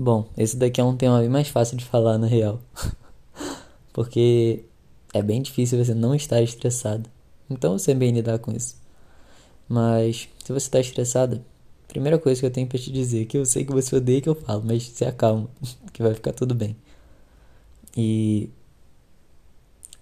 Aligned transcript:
Bom, 0.00 0.28
esse 0.36 0.56
daqui 0.56 0.80
é 0.80 0.84
um 0.84 0.96
tema 0.96 1.18
bem 1.18 1.28
mais 1.28 1.48
fácil 1.48 1.76
de 1.76 1.84
falar 1.84 2.18
na 2.18 2.28
real. 2.28 2.60
Porque 3.92 4.64
é 5.12 5.20
bem 5.20 5.42
difícil 5.42 5.84
você 5.84 5.92
não 5.92 6.14
estar 6.14 6.40
estressado. 6.40 7.10
Então 7.50 7.76
você 7.76 7.92
bem 7.94 8.12
lidar 8.12 8.38
com 8.38 8.52
isso. 8.52 8.76
Mas 9.68 10.28
se 10.44 10.52
você 10.52 10.66
está 10.68 10.78
estressado, 10.78 11.44
primeira 11.88 12.16
coisa 12.16 12.40
que 12.40 12.46
eu 12.46 12.50
tenho 12.50 12.68
para 12.68 12.78
te 12.78 12.92
dizer, 12.92 13.26
que 13.26 13.36
eu 13.36 13.44
sei 13.44 13.64
que 13.64 13.72
você 13.72 13.96
odeia 13.96 14.20
que 14.20 14.28
eu 14.28 14.36
falo, 14.36 14.62
mas 14.64 14.84
se 14.84 15.04
acalma, 15.04 15.50
que 15.92 16.00
vai 16.00 16.14
ficar 16.14 16.32
tudo 16.32 16.54
bem. 16.54 16.76
E 17.96 18.48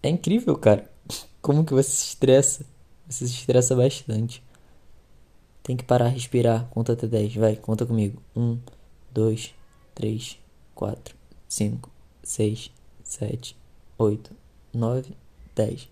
é 0.03 0.11
incrível, 0.11 0.59
cara, 0.59 0.91
como 1.41 1.65
que 1.65 1.73
você 1.73 1.89
se 1.91 2.09
estressa. 2.09 2.67
Você 3.09 3.27
se 3.27 3.33
estressa 3.33 3.75
bastante. 3.75 4.43
Tem 5.63 5.75
que 5.75 5.85
parar, 5.85 6.09
respirar, 6.09 6.67
conta 6.69 6.93
até 6.93 7.07
10, 7.07 7.37
vai, 7.37 7.57
conta 7.57 7.87
comigo. 7.87 8.21
1 8.37 8.59
2 9.15 9.55
3 9.97 10.39
4 10.75 11.17
5 11.49 11.91
6 12.23 12.71
7 13.03 13.57
8 13.99 14.37
9 14.73 15.17
10. 15.55 15.89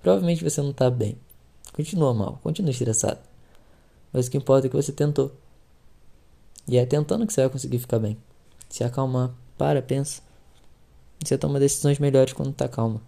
Provavelmente 0.00 0.44
você 0.44 0.62
não 0.62 0.72
tá 0.72 0.88
bem. 0.88 1.16
Continua 1.72 2.14
mal, 2.14 2.38
continua 2.42 2.70
estressado. 2.70 3.18
Mas 4.12 4.26
o 4.26 4.30
que 4.30 4.38
importa 4.38 4.66
é 4.66 4.70
que 4.70 4.76
você 4.76 4.92
tentou. 4.92 5.32
E 6.66 6.78
é 6.78 6.86
tentando 6.86 7.26
que 7.26 7.32
você 7.32 7.42
vai 7.42 7.50
conseguir 7.50 7.78
ficar 7.78 7.98
bem. 7.98 8.16
Se 8.68 8.84
acalmar, 8.84 9.34
para, 9.56 9.82
pensa. 9.82 10.22
Você 11.22 11.36
toma 11.36 11.58
decisões 11.58 11.98
melhores 11.98 12.32
quando 12.32 12.52
tá 12.52 12.68
calma. 12.68 13.02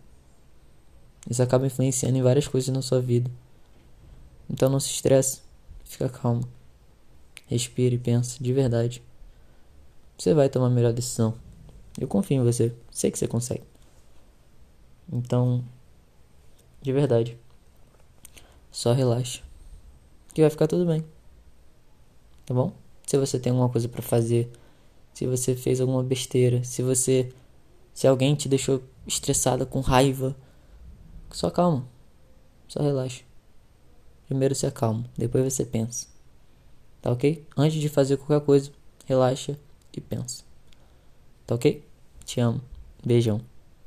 Isso 1.29 1.43
acaba 1.43 1.67
influenciando 1.67 2.19
em 2.19 2.23
várias 2.23 2.49
coisas 2.49 2.75
na 2.75 2.83
sua 2.83 3.01
vida. 3.01 3.31
Então 4.49 4.69
não 4.69 4.81
se 4.81 4.91
estresse, 4.91 5.43
fica 5.85 6.09
calmo. 6.09 6.43
Respire 7.47 7.95
e 7.95 7.99
pensa, 7.99 8.43
de 8.43 8.53
verdade. 8.53 9.03
Você 10.21 10.35
vai 10.35 10.51
tomar 10.51 10.67
a 10.67 10.71
melhor 10.71 10.93
decisão. 10.93 11.35
Eu 11.99 12.07
confio 12.07 12.37
em 12.37 12.45
você, 12.45 12.75
sei 12.91 13.11
que 13.11 13.19
você 13.19 13.27
consegue. 13.27 13.65
Então, 15.11 15.65
de 16.83 16.93
verdade. 16.93 17.39
Só 18.71 18.93
relaxa. 18.93 19.43
Que 20.35 20.43
vai 20.43 20.51
ficar 20.51 20.67
tudo 20.67 20.85
bem. 20.85 21.03
Tá 22.45 22.53
bom? 22.53 22.71
Se 23.07 23.17
você 23.17 23.41
tem 23.41 23.49
alguma 23.49 23.71
coisa 23.71 23.89
para 23.89 24.03
fazer, 24.03 24.53
se 25.15 25.27
você 25.27 25.57
fez 25.57 25.81
alguma 25.81 26.03
besteira, 26.03 26.63
se 26.65 26.83
você 26.83 27.33
se 27.95 28.07
alguém 28.07 28.35
te 28.35 28.47
deixou 28.47 28.83
estressada 29.07 29.65
com 29.65 29.81
raiva, 29.81 30.37
só 31.31 31.49
calma. 31.49 31.89
Só 32.69 32.83
relaxa. 32.83 33.25
Primeiro 34.27 34.55
se 34.55 34.67
acalma, 34.67 35.03
depois 35.17 35.51
você 35.51 35.65
pensa. 35.65 36.09
Tá 37.01 37.11
ok? 37.11 37.43
Antes 37.57 37.81
de 37.81 37.89
fazer 37.89 38.19
qualquer 38.19 38.45
coisa, 38.45 38.71
relaxa 39.07 39.59
e 39.93 40.01
pensa. 40.01 40.45
Tá 41.47 41.55
ok? 41.55 41.85
Te 42.25 42.41
amo. 42.41 42.61
Beijão. 43.05 43.41